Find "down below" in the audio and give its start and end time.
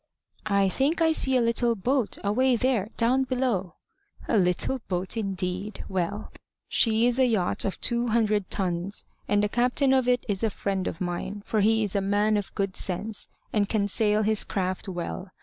2.97-3.75